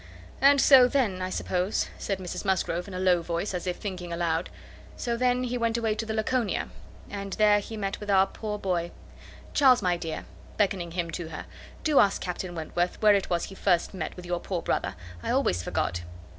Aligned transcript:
"And 0.41 0.59
so 0.59 0.87
then, 0.87 1.21
I 1.21 1.29
suppose," 1.29 1.87
said 1.99 2.17
Mrs 2.17 2.43
Musgrove, 2.43 2.87
in 2.87 2.95
a 2.95 2.99
low 2.99 3.21
voice, 3.21 3.53
as 3.53 3.67
if 3.67 3.77
thinking 3.77 4.11
aloud, 4.11 4.49
"so 4.97 5.15
then 5.15 5.43
he 5.43 5.59
went 5.59 5.77
away 5.77 5.93
to 5.93 6.07
the 6.07 6.13
Laconia, 6.15 6.69
and 7.11 7.33
there 7.33 7.59
he 7.59 7.77
met 7.77 7.99
with 7.99 8.09
our 8.09 8.25
poor 8.25 8.57
boy. 8.57 8.89
Charles, 9.53 9.83
my 9.83 9.97
dear," 9.97 10.25
(beckoning 10.57 10.93
him 10.93 11.11
to 11.11 11.27
her), 11.27 11.45
"do 11.83 11.99
ask 11.99 12.19
Captain 12.19 12.55
Wentworth 12.55 12.99
where 12.99 13.13
it 13.13 13.29
was 13.29 13.43
he 13.43 13.53
first 13.53 13.93
met 13.93 14.15
with 14.15 14.25
your 14.25 14.39
poor 14.39 14.63
brother. 14.63 14.95
I 15.21 15.29
always 15.29 15.61
forgot." 15.61 16.01